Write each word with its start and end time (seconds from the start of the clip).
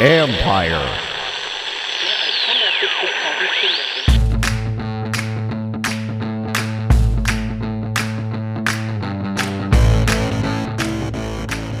Empire. 0.00 0.82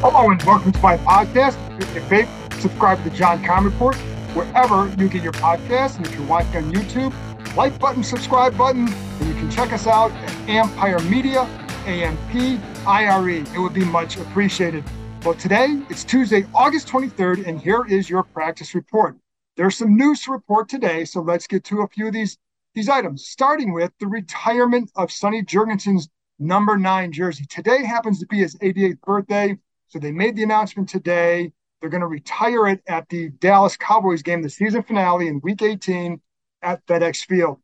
Hello 0.00 0.30
and 0.30 0.40
welcome 0.44 0.70
to 0.70 0.80
my 0.80 0.96
podcast. 0.98 1.56
If 1.80 1.92
you're 1.92 2.04
favorite, 2.04 2.28
subscribe 2.60 3.02
to 3.02 3.10
the 3.10 3.16
John 3.16 3.42
Keim 3.42 3.64
Report 3.64 3.96
wherever 4.34 4.86
you 4.96 5.08
get 5.08 5.24
your 5.24 5.32
podcasts. 5.32 5.96
And 5.96 6.06
if 6.06 6.14
you're 6.14 6.24
watching 6.26 6.56
on 6.56 6.72
YouTube, 6.72 7.12
like 7.56 7.76
button, 7.80 8.04
subscribe 8.04 8.56
button, 8.56 8.86
and 8.88 9.28
you 9.28 9.34
can 9.34 9.50
check 9.50 9.72
us 9.72 9.88
out 9.88 10.12
at 10.12 10.48
Empire 10.48 11.00
Media, 11.00 11.48
A-M-P-I-R-E. 11.86 13.38
It 13.52 13.58
would 13.58 13.74
be 13.74 13.84
much 13.84 14.18
appreciated. 14.18 14.84
Well, 15.24 15.32
today 15.32 15.80
it's 15.88 16.04
Tuesday, 16.04 16.44
August 16.54 16.86
23rd, 16.88 17.46
and 17.46 17.58
here 17.58 17.86
is 17.88 18.10
your 18.10 18.24
practice 18.24 18.74
report. 18.74 19.16
There's 19.56 19.74
some 19.74 19.96
news 19.96 20.20
to 20.24 20.32
report 20.32 20.68
today, 20.68 21.06
so 21.06 21.22
let's 21.22 21.46
get 21.46 21.64
to 21.64 21.80
a 21.80 21.88
few 21.88 22.08
of 22.08 22.12
these, 22.12 22.36
these 22.74 22.90
items, 22.90 23.26
starting 23.26 23.72
with 23.72 23.90
the 23.98 24.06
retirement 24.06 24.90
of 24.96 25.10
Sonny 25.10 25.42
Jurgensen's 25.42 26.10
number 26.38 26.76
nine 26.76 27.10
jersey. 27.10 27.46
Today 27.48 27.86
happens 27.86 28.20
to 28.20 28.26
be 28.26 28.40
his 28.40 28.54
88th 28.56 29.00
birthday, 29.00 29.56
so 29.88 29.98
they 29.98 30.12
made 30.12 30.36
the 30.36 30.42
announcement 30.42 30.90
today. 30.90 31.50
They're 31.80 31.88
going 31.88 32.02
to 32.02 32.06
retire 32.06 32.68
it 32.68 32.82
at 32.86 33.08
the 33.08 33.30
Dallas 33.30 33.78
Cowboys 33.78 34.20
game, 34.20 34.42
the 34.42 34.50
season 34.50 34.82
finale 34.82 35.28
in 35.28 35.40
week 35.42 35.62
18 35.62 36.20
at 36.60 36.84
FedEx 36.84 37.24
Field. 37.24 37.56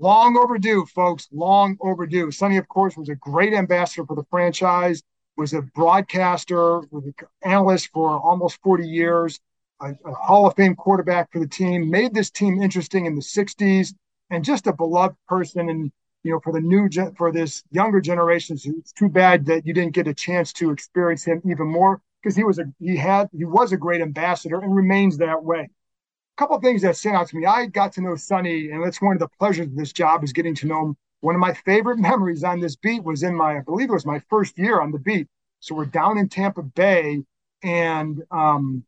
Long 0.00 0.36
overdue, 0.36 0.84
folks. 0.86 1.28
Long 1.30 1.76
overdue. 1.80 2.32
Sonny, 2.32 2.56
of 2.56 2.66
course, 2.66 2.96
was 2.96 3.08
a 3.08 3.14
great 3.14 3.52
ambassador 3.52 4.04
for 4.04 4.16
the 4.16 4.24
franchise, 4.24 5.04
was 5.36 5.52
a 5.54 5.62
broadcaster, 5.62 6.80
was 6.90 7.04
an 7.06 7.14
analyst 7.44 7.90
for 7.92 8.18
almost 8.20 8.60
40 8.62 8.88
years, 8.88 9.40
a, 9.80 9.92
a 10.04 10.14
Hall 10.14 10.46
of 10.46 10.54
Fame 10.56 10.74
quarterback 10.76 11.32
for 11.32 11.40
the 11.40 11.48
team, 11.48 11.90
made 11.90 12.14
this 12.14 12.30
team 12.30 12.62
interesting 12.62 13.06
in 13.06 13.14
the 13.14 13.22
60s, 13.22 13.94
and 14.30 14.44
just 14.44 14.66
a 14.66 14.72
beloved 14.72 15.16
person. 15.28 15.68
And, 15.68 15.92
you 16.22 16.32
know, 16.32 16.40
for 16.40 16.52
the 16.52 16.60
new, 16.60 16.88
gen- 16.88 17.14
for 17.14 17.32
this 17.32 17.62
younger 17.70 18.00
generation, 18.00 18.56
it's 18.64 18.92
too 18.92 19.08
bad 19.08 19.46
that 19.46 19.66
you 19.66 19.74
didn't 19.74 19.94
get 19.94 20.08
a 20.08 20.14
chance 20.14 20.52
to 20.54 20.70
experience 20.70 21.24
him 21.24 21.42
even 21.44 21.66
more 21.68 22.00
because 22.22 22.36
he 22.36 22.44
was 22.44 22.58
a, 22.58 22.64
he 22.80 22.96
had, 22.96 23.28
he 23.36 23.44
was 23.44 23.72
a 23.72 23.76
great 23.76 24.00
ambassador 24.00 24.60
and 24.60 24.74
remains 24.74 25.18
that 25.18 25.42
way 25.44 25.68
A 26.36 26.38
couple 26.38 26.60
things 26.60 26.82
that 26.82 26.96
stand 26.96 27.16
out 27.16 27.28
to 27.28 27.36
me. 27.36 27.46
I 27.46 27.66
got 27.66 27.92
to 27.94 28.00
know 28.00 28.16
Sonny, 28.16 28.70
and 28.70 28.84
that's 28.84 29.00
one 29.02 29.14
of 29.16 29.20
the 29.20 29.28
pleasures 29.38 29.66
of 29.66 29.76
this 29.76 29.92
job 29.92 30.24
is 30.24 30.32
getting 30.32 30.54
to 30.56 30.66
know 30.66 30.86
him. 30.88 30.96
One 31.24 31.34
of 31.34 31.40
my 31.40 31.54
favorite 31.54 31.98
memories 32.10 32.44
on 32.44 32.60
this 32.60 32.76
beat 32.76 33.02
was 33.02 33.22
in 33.22 33.34
my, 33.34 33.56
I 33.56 33.60
believe 33.60 33.88
it 33.88 33.94
was 33.94 34.04
my 34.04 34.20
first 34.28 34.58
year 34.58 34.82
on 34.82 34.92
the 34.92 34.98
beat. 34.98 35.26
So 35.60 35.74
we're 35.74 35.86
down 35.86 36.18
in 36.18 36.28
Tampa 36.28 36.62
Bay, 36.62 37.22
and 37.62 38.22
um, 38.30 38.84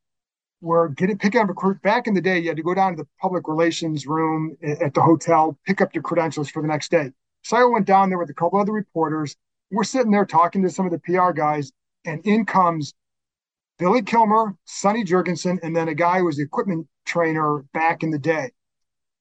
we're 0.60 0.88
getting 0.88 1.16
picking 1.16 1.40
up 1.40 1.46
a 1.46 1.52
recruit. 1.52 1.80
Back 1.80 2.06
in 2.06 2.12
the 2.12 2.20
day, 2.20 2.38
you 2.38 2.48
had 2.48 2.58
to 2.58 2.62
go 2.62 2.74
down 2.74 2.92
to 2.94 3.02
the 3.02 3.08
public 3.22 3.48
relations 3.48 4.06
room 4.06 4.54
at 4.62 4.92
the 4.92 5.00
hotel, 5.00 5.58
pick 5.66 5.80
up 5.80 5.94
your 5.94 6.02
credentials 6.02 6.50
for 6.50 6.60
the 6.60 6.68
next 6.68 6.90
day. 6.90 7.10
So 7.42 7.56
I 7.56 7.64
went 7.64 7.86
down 7.86 8.10
there 8.10 8.18
with 8.18 8.28
a 8.28 8.34
couple 8.34 8.58
other 8.58 8.72
reporters. 8.72 9.34
We're 9.70 9.84
sitting 9.84 10.10
there 10.10 10.26
talking 10.26 10.62
to 10.62 10.68
some 10.68 10.84
of 10.84 10.92
the 10.92 10.98
PR 10.98 11.30
guys, 11.30 11.72
and 12.04 12.20
in 12.26 12.44
comes 12.44 12.92
Billy 13.78 14.02
Kilmer, 14.02 14.54
Sonny 14.66 15.04
Jurgensen, 15.04 15.58
and 15.62 15.74
then 15.74 15.88
a 15.88 15.94
guy 15.94 16.18
who 16.18 16.26
was 16.26 16.36
the 16.36 16.42
equipment 16.42 16.86
trainer 17.06 17.64
back 17.72 18.02
in 18.02 18.10
the 18.10 18.18
day. 18.18 18.50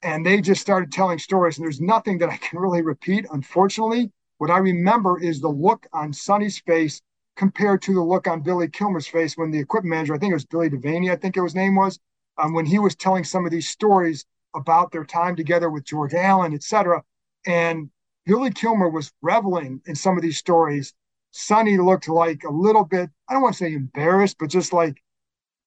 And 0.06 0.24
they 0.24 0.40
just 0.40 0.62
started 0.62 0.92
telling 0.92 1.18
stories. 1.18 1.58
And 1.58 1.66
there's 1.66 1.82
nothing 1.82 2.20
that 2.20 2.30
I 2.30 2.38
can 2.38 2.60
really 2.60 2.84
repeat, 2.84 3.26
unfortunately. 3.32 4.12
What 4.38 4.52
I 4.52 4.60
remember 4.60 5.20
is 5.20 5.42
the 5.42 5.50
look 5.50 5.88
on 5.94 6.14
Sonny's 6.14 6.60
face 6.60 7.02
compared 7.36 7.82
to 7.82 7.94
the 7.96 8.04
look 8.04 8.28
on 8.28 8.42
Billy 8.42 8.68
Kilmer's 8.70 9.08
face 9.08 9.36
when 9.36 9.50
the 9.50 9.60
equipment 9.60 9.90
manager, 9.90 10.14
I 10.14 10.20
think 10.20 10.32
it 10.32 10.36
was 10.36 10.46
Billy 10.46 10.70
Devaney, 10.70 11.12
I 11.12 11.16
think 11.16 11.36
it 11.36 11.42
was 11.42 11.54
his 11.54 11.58
name 11.58 11.76
was, 11.76 12.00
um, 12.38 12.54
when 12.54 12.68
he 12.68 12.78
was 12.78 12.96
telling 12.96 13.24
some 13.24 13.46
of 13.46 13.52
these 13.52 13.68
stories 13.68 14.26
about 14.54 14.92
their 14.92 15.06
time 15.06 15.36
together 15.36 15.72
with 15.72 15.86
George 15.86 16.14
Allen, 16.14 16.54
et 16.54 16.62
cetera. 16.62 17.04
And 17.48 17.90
Billy 18.28 18.52
Kilmer 18.52 18.90
was 18.90 19.12
reveling 19.24 19.82
in 19.88 19.96
some 19.96 20.18
of 20.18 20.22
these 20.22 20.38
stories. 20.38 20.94
Sonny 21.32 21.78
looked 21.78 22.08
like 22.08 22.44
a 22.44 22.52
little 22.52 22.86
bit, 22.86 23.10
I 23.28 23.34
don't 23.34 23.42
want 23.42 23.56
to 23.56 23.64
say 23.64 23.74
embarrassed, 23.74 24.38
but 24.40 24.50
just 24.50 24.72
like 24.72 25.02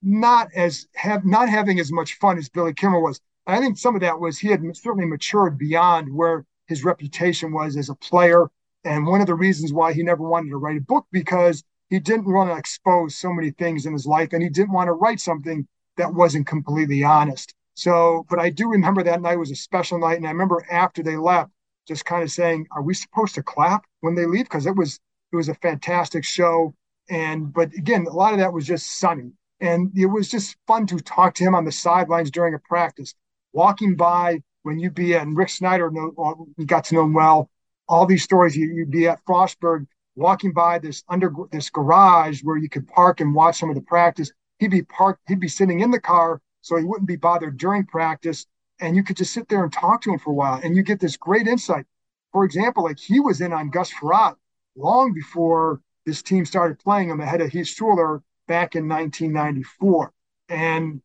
not 0.01 0.49
as 0.55 0.87
have 0.95 1.25
not 1.25 1.49
having 1.49 1.81
as 1.81 1.91
much 1.91 2.15
fun 2.15 2.39
as 2.39 2.49
Billy 2.49 2.73
Kilmer 2.73 3.01
was. 3.01 3.21
I 3.49 3.61
think 3.61 3.79
some 3.79 3.95
of 3.95 4.03
that 4.03 4.21
was 4.21 4.39
he 4.39 4.49
had 4.49 4.61
certainly 4.77 5.07
matured 5.07 5.57
beyond 5.59 6.15
where 6.15 6.45
his 6.67 6.85
reputation 6.85 7.53
was 7.53 7.77
as 7.77 7.89
a 7.89 7.95
player. 7.95 8.47
And 8.85 9.07
one 9.07 9.23
of 9.23 9.27
the 9.27 9.35
reasons 9.35 9.73
why 9.73 9.95
he 9.95 10.03
never 10.03 10.23
wanted 10.23 10.51
to 10.51 10.59
write 10.59 10.77
a 10.77 10.83
book 10.83 11.07
because 11.11 11.65
he 11.89 11.99
didn't 11.99 12.31
want 12.31 12.51
to 12.51 12.57
expose 12.57 13.17
so 13.17 13.33
many 13.33 13.51
things 13.51 13.87
in 13.87 13.95
his 13.95 14.07
life 14.07 14.33
and 14.33 14.43
he 14.43 14.51
didn't 14.51 14.73
want 14.73 14.89
to 14.89 14.93
write 14.93 15.19
something 15.19 15.67
that 15.97 16.13
wasn't 16.13 16.47
completely 16.47 17.03
honest. 17.03 17.55
So, 17.75 18.27
but 18.29 18.39
I 18.39 18.51
do 18.51 18.69
remember 18.69 19.03
that 19.03 19.23
night 19.23 19.39
was 19.39 19.51
a 19.51 19.57
special 19.57 19.99
night. 19.99 20.19
And 20.19 20.27
I 20.27 20.31
remember 20.31 20.65
after 20.71 21.03
they 21.03 21.17
left, 21.17 21.51
just 21.87 22.05
kind 22.05 22.23
of 22.23 22.31
saying, 22.31 22.67
are 22.73 22.83
we 22.83 22.93
supposed 22.93 23.35
to 23.37 23.43
clap 23.43 23.85
when 24.01 24.15
they 24.15 24.27
leave? 24.27 24.45
Because 24.45 24.67
it 24.67 24.77
was, 24.77 25.01
it 25.33 25.37
was 25.37 25.49
a 25.49 25.55
fantastic 25.55 26.23
show. 26.23 26.75
And, 27.09 27.53
but 27.53 27.73
again, 27.73 28.07
a 28.07 28.13
lot 28.13 28.35
of 28.35 28.41
that 28.41 28.53
was 28.53 28.67
just 28.67 28.99
Sonny. 28.99 29.33
And 29.61 29.91
it 29.97 30.07
was 30.07 30.29
just 30.29 30.57
fun 30.67 30.87
to 30.89 30.99
talk 30.99 31.35
to 31.35 31.45
him 31.45 31.55
on 31.55 31.65
the 31.65 31.73
sidelines 31.73 32.31
during 32.31 32.55
a 32.55 32.59
practice, 32.59 33.15
walking 33.59 33.97
by 33.97 34.41
when 34.63 34.79
you'd 34.79 34.95
be 34.95 35.17
at, 35.17 35.23
and 35.23 35.37
Rick 35.37 35.49
Snider, 35.49 35.91
we 35.91 36.01
uh, 36.17 36.65
got 36.65 36.85
to 36.85 36.95
know 36.95 37.03
him 37.03 37.13
well. 37.13 37.51
All 37.89 38.07
these 38.07 38.23
stories, 38.23 38.57
you'd 38.57 38.91
be 38.91 39.09
at 39.09 39.19
Frostburg, 39.27 39.87
walking 40.15 40.53
by 40.53 40.79
this 40.79 41.03
under 41.09 41.33
this 41.51 41.69
garage 41.69 42.41
where 42.45 42.57
you 42.57 42.69
could 42.69 42.87
park 42.87 43.21
and 43.21 43.35
watch 43.35 43.59
some 43.59 43.69
of 43.69 43.75
the 43.75 43.83
practice. 43.83 44.31
He'd 44.61 44.71
be 44.71 44.83
parked, 44.83 45.23
he'd 45.27 45.41
be 45.41 45.49
sitting 45.49 45.81
in 45.81 45.91
the 45.91 46.01
car 46.01 46.41
so 46.61 46.77
he 46.77 46.85
wouldn't 46.85 47.09
be 47.09 47.17
bothered 47.17 47.57
during 47.57 47.85
practice. 47.85 48.47
And 48.81 48.95
you 48.95 49.03
could 49.03 49.17
just 49.17 49.33
sit 49.33 49.49
there 49.49 49.65
and 49.65 49.73
talk 49.73 50.03
to 50.03 50.13
him 50.13 50.21
for 50.21 50.31
a 50.31 50.35
while 50.35 50.61
and 50.63 50.77
you 50.77 50.85
get 50.85 51.01
this 51.01 51.17
great 51.17 51.49
insight. 51.49 51.87
For 52.33 52.45
example, 52.45 52.85
like 52.85 53.01
he 53.01 53.19
was 53.19 53.41
in 53.41 53.53
on 53.53 53.71
Gus 53.71 53.93
Frerotte 53.93 54.37
long 54.77 55.13
before 55.13 55.81
this 56.07 56.23
team 56.23 56.45
started 56.45 56.79
playing 56.79 57.11
him 57.11 57.21
ahead 57.21 57.41
of 57.41 57.51
Heath 57.51 57.67
Shuler 57.67 58.23
back 58.47 58.77
in 58.77 58.89
1994. 58.89 60.13
And 60.49 61.03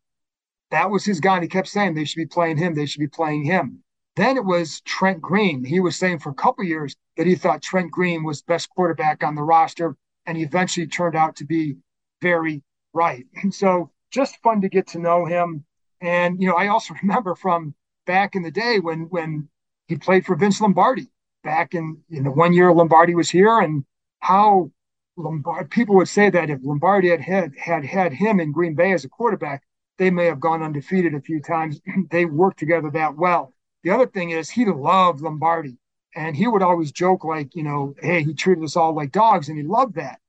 that 0.73 0.89
was 0.89 1.05
his 1.05 1.19
guy. 1.19 1.35
And 1.35 1.43
he 1.43 1.49
kept 1.49 1.67
saying 1.67 1.93
they 1.93 2.03
should 2.03 2.17
be 2.17 2.25
playing 2.25 2.57
him. 2.57 2.73
They 2.73 2.87
should 2.87 2.99
be 2.99 3.07
playing 3.07 3.43
him. 3.43 3.83
Then 4.15 4.37
it 4.37 4.45
was 4.45 4.81
Trent 4.81 5.21
Green. 5.21 5.63
He 5.63 5.79
was 5.79 5.95
saying 5.95 6.19
for 6.19 6.29
a 6.31 6.35
couple 6.35 6.63
years 6.63 6.95
that 7.15 7.27
he 7.27 7.35
thought 7.35 7.61
Trent 7.61 7.91
Green 7.91 8.23
was 8.23 8.41
best 8.41 8.69
quarterback 8.69 9.23
on 9.23 9.35
the 9.35 9.43
roster, 9.43 9.95
and 10.25 10.35
he 10.35 10.43
eventually 10.43 10.87
turned 10.87 11.15
out 11.15 11.35
to 11.37 11.45
be 11.45 11.77
very 12.21 12.63
right. 12.91 13.25
And 13.41 13.53
so 13.53 13.91
just 14.11 14.41
fun 14.41 14.61
to 14.61 14.69
get 14.69 14.87
to 14.87 14.99
know 14.99 15.25
him. 15.25 15.63
And 16.01 16.41
you 16.41 16.47
know, 16.47 16.55
I 16.55 16.67
also 16.67 16.95
remember 17.01 17.35
from 17.35 17.75
back 18.05 18.35
in 18.35 18.41
the 18.41 18.51
day 18.51 18.79
when 18.79 19.01
when 19.09 19.49
he 19.87 19.97
played 19.97 20.25
for 20.25 20.35
Vince 20.35 20.59
Lombardi 20.59 21.07
back 21.43 21.75
in 21.75 22.01
in 22.09 22.23
the 22.23 22.31
one 22.31 22.53
year 22.53 22.73
Lombardi 22.73 23.13
was 23.13 23.29
here, 23.29 23.59
and 23.59 23.85
how 24.21 24.71
Lombardi 25.17 25.67
people 25.67 25.95
would 25.95 26.09
say 26.09 26.31
that 26.31 26.49
if 26.49 26.59
Lombardi 26.63 27.09
had 27.09 27.21
had, 27.21 27.53
had 27.57 27.85
had 27.85 28.13
him 28.13 28.39
in 28.39 28.51
Green 28.51 28.73
Bay 28.73 28.91
as 28.91 29.05
a 29.05 29.09
quarterback, 29.09 29.61
they 29.97 30.09
may 30.09 30.25
have 30.25 30.39
gone 30.39 30.63
undefeated 30.63 31.13
a 31.13 31.21
few 31.21 31.41
times. 31.41 31.79
they 32.11 32.25
worked 32.25 32.59
together 32.59 32.89
that 32.91 33.15
well. 33.15 33.53
The 33.83 33.91
other 33.91 34.07
thing 34.07 34.31
is 34.31 34.49
he 34.49 34.65
loved 34.65 35.21
Lombardi, 35.21 35.77
and 36.15 36.35
he 36.35 36.47
would 36.47 36.61
always 36.61 36.91
joke 36.91 37.23
like, 37.23 37.55
you 37.55 37.63
know, 37.63 37.95
hey, 37.99 38.23
he 38.23 38.33
treated 38.33 38.63
us 38.63 38.75
all 38.75 38.93
like 38.93 39.11
dogs, 39.11 39.49
and 39.49 39.57
he 39.57 39.63
loved 39.63 39.95
that. 39.95 40.19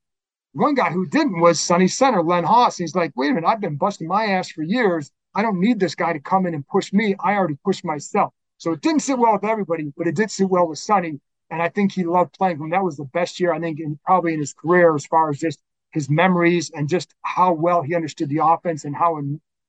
One 0.52 0.74
guy 0.74 0.90
who 0.90 1.06
didn't 1.06 1.40
was 1.40 1.60
Sonny 1.60 1.88
Center, 1.88 2.22
Len 2.22 2.44
Hauss. 2.44 2.76
He's 2.76 2.94
like, 2.94 3.12
wait 3.16 3.30
a 3.30 3.34
minute, 3.34 3.48
I've 3.48 3.60
been 3.60 3.76
busting 3.76 4.06
my 4.06 4.26
ass 4.26 4.50
for 4.50 4.62
years. 4.62 5.10
I 5.34 5.42
don't 5.42 5.60
need 5.60 5.80
this 5.80 5.96
guy 5.96 6.12
to 6.12 6.20
come 6.20 6.46
in 6.46 6.54
and 6.54 6.66
push 6.68 6.92
me. 6.92 7.16
I 7.18 7.34
already 7.34 7.58
pushed 7.64 7.84
myself. 7.84 8.32
So 8.58 8.72
it 8.72 8.80
didn't 8.80 9.00
sit 9.00 9.18
well 9.18 9.32
with 9.32 9.44
everybody, 9.44 9.92
but 9.96 10.06
it 10.06 10.14
did 10.14 10.30
sit 10.30 10.48
well 10.48 10.68
with 10.68 10.78
Sonny 10.78 11.20
and 11.50 11.62
I 11.62 11.68
think 11.68 11.92
he 11.92 12.04
loved 12.04 12.36
playing 12.36 12.58
him. 12.58 12.70
That 12.70 12.84
was 12.84 12.96
the 12.96 13.04
best 13.04 13.38
year 13.38 13.52
I 13.52 13.60
think, 13.60 13.80
in, 13.80 13.98
probably 14.04 14.34
in 14.34 14.40
his 14.40 14.52
career, 14.52 14.94
as 14.94 15.06
far 15.06 15.30
as 15.30 15.38
just 15.38 15.60
his 15.92 16.10
memories 16.10 16.70
and 16.74 16.88
just 16.88 17.14
how 17.22 17.52
well 17.52 17.82
he 17.82 17.94
understood 17.94 18.28
the 18.28 18.44
offense 18.44 18.84
and 18.84 18.96
how 18.96 19.18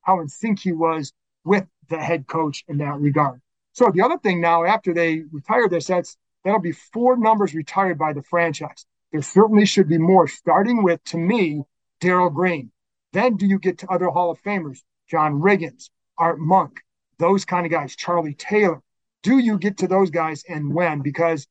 how 0.06 0.20
in 0.20 0.28
sync 0.28 0.60
he 0.60 0.72
was 0.72 1.12
with 1.44 1.66
the 1.88 1.98
head 1.98 2.26
coach 2.26 2.64
in 2.68 2.78
that 2.78 2.98
regard. 3.00 3.40
So 3.72 3.90
the 3.92 4.02
other 4.02 4.18
thing 4.18 4.40
now, 4.40 4.64
after 4.64 4.94
they 4.94 5.22
retire 5.32 5.68
this, 5.68 5.88
that's 5.88 6.16
that'll 6.44 6.60
be 6.60 6.72
four 6.72 7.16
numbers 7.16 7.54
retired 7.54 7.98
by 7.98 8.12
the 8.12 8.22
franchise. 8.22 8.86
There 9.12 9.22
certainly 9.22 9.66
should 9.66 9.88
be 9.88 9.98
more, 9.98 10.28
starting 10.28 10.82
with 10.82 11.02
to 11.04 11.18
me, 11.18 11.62
Darrell 12.00 12.30
Green. 12.30 12.70
Then 13.12 13.36
do 13.36 13.46
you 13.46 13.58
get 13.58 13.78
to 13.78 13.90
other 13.90 14.08
Hall 14.08 14.30
of 14.30 14.42
Famers, 14.42 14.78
John 15.08 15.40
Riggins, 15.40 15.90
Art 16.18 16.38
Monk, 16.38 16.80
those 17.18 17.44
kind 17.44 17.66
of 17.66 17.72
guys, 17.72 17.96
Charlie 17.96 18.34
Taylor. 18.34 18.80
Do 19.22 19.38
you 19.38 19.58
get 19.58 19.78
to 19.78 19.88
those 19.88 20.10
guys 20.10 20.44
and 20.48 20.72
when? 20.72 21.00
Because 21.00 21.46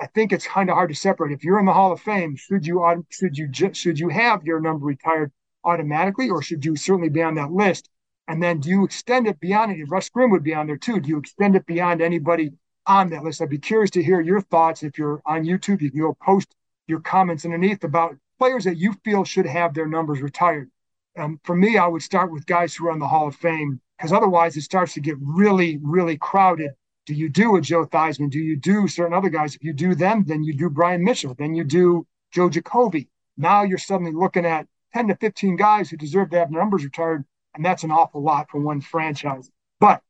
I 0.00 0.06
think 0.06 0.32
it's 0.32 0.46
kind 0.46 0.70
of 0.70 0.74
hard 0.74 0.88
to 0.90 0.94
separate. 0.94 1.32
If 1.32 1.44
you're 1.44 1.58
in 1.58 1.66
the 1.66 1.72
Hall 1.72 1.92
of 1.92 2.00
Fame, 2.00 2.36
should 2.36 2.66
you 2.66 3.04
should 3.10 3.36
you 3.36 3.50
should 3.72 3.98
you 3.98 4.08
have 4.08 4.44
your 4.44 4.60
number 4.60 4.86
retired 4.86 5.32
automatically, 5.64 6.30
or 6.30 6.42
should 6.42 6.64
you 6.64 6.76
certainly 6.76 7.08
be 7.08 7.22
on 7.22 7.34
that 7.34 7.52
list? 7.52 7.88
And 8.28 8.42
then 8.42 8.60
do 8.60 8.68
you 8.68 8.84
extend 8.84 9.26
it 9.26 9.40
beyond 9.40 9.72
it? 9.72 9.84
Russ 9.88 10.08
Grimm 10.08 10.30
would 10.30 10.44
be 10.44 10.54
on 10.54 10.66
there 10.66 10.76
too. 10.76 11.00
Do 11.00 11.08
you 11.08 11.18
extend 11.18 11.56
it 11.56 11.66
beyond 11.66 12.00
anybody 12.00 12.52
on 12.86 13.10
that 13.10 13.24
list? 13.24 13.42
I'd 13.42 13.48
be 13.50 13.58
curious 13.58 13.90
to 13.92 14.02
hear 14.02 14.20
your 14.20 14.40
thoughts. 14.40 14.82
If 14.82 14.98
you're 14.98 15.20
on 15.26 15.44
YouTube, 15.44 15.80
you 15.82 15.90
can 15.90 16.00
go 16.00 16.16
post 16.22 16.54
your 16.86 17.00
comments 17.00 17.44
underneath 17.44 17.82
about 17.84 18.16
players 18.38 18.64
that 18.64 18.76
you 18.76 18.94
feel 19.04 19.24
should 19.24 19.46
have 19.46 19.74
their 19.74 19.86
numbers 19.86 20.22
retired. 20.22 20.70
Um, 21.18 21.40
for 21.44 21.56
me, 21.56 21.76
I 21.76 21.86
would 21.86 22.02
start 22.02 22.30
with 22.30 22.46
guys 22.46 22.74
who 22.74 22.88
are 22.88 22.92
in 22.92 22.98
the 22.98 23.08
Hall 23.08 23.28
of 23.28 23.34
Fame 23.36 23.80
because 23.98 24.12
otherwise 24.12 24.56
it 24.56 24.62
starts 24.62 24.94
to 24.94 25.00
get 25.00 25.16
really, 25.20 25.78
really 25.82 26.16
crowded. 26.16 26.70
Do 27.06 27.14
you 27.14 27.28
do 27.28 27.56
a 27.56 27.60
Joe 27.60 27.84
Theismann? 27.84 28.30
Do 28.30 28.38
you 28.38 28.56
do 28.56 28.86
certain 28.86 29.12
other 29.12 29.28
guys? 29.28 29.54
If 29.54 29.64
you 29.64 29.72
do 29.72 29.94
them, 29.94 30.24
then 30.24 30.44
you 30.44 30.54
do 30.54 30.70
Brian 30.70 31.02
Mitchell, 31.02 31.34
then 31.34 31.54
you 31.54 31.64
do 31.64 32.06
Joe 32.30 32.48
Jacoby. 32.48 33.08
Now 33.36 33.62
you're 33.62 33.78
suddenly 33.78 34.12
looking 34.12 34.46
at 34.46 34.66
10 34.94 35.08
to 35.08 35.16
15 35.16 35.56
guys 35.56 35.90
who 35.90 35.96
deserve 35.96 36.30
to 36.30 36.38
have 36.38 36.50
their 36.50 36.60
numbers 36.60 36.84
retired, 36.84 37.24
and 37.54 37.64
that's 37.64 37.84
an 37.84 37.90
awful 37.90 38.22
lot 38.22 38.50
for 38.50 38.60
one 38.60 38.80
franchise. 38.80 39.50
But 39.78 40.02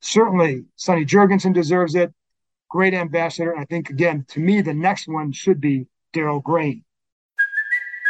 certainly, 0.00 0.64
Sonny 0.76 1.04
Jurgensen 1.04 1.52
deserves 1.52 1.94
it. 1.94 2.12
Great 2.68 2.94
ambassador. 2.94 3.56
I 3.56 3.64
think, 3.64 3.90
again, 3.90 4.24
to 4.28 4.40
me, 4.40 4.60
the 4.60 4.74
next 4.74 5.08
one 5.08 5.32
should 5.32 5.60
be 5.60 5.86
Darrell 6.12 6.40
Green. 6.40 6.84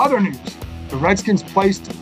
Other 0.00 0.18
news: 0.18 0.38
the 0.88 0.96
Redskins 0.96 1.42
placed. 1.42 1.92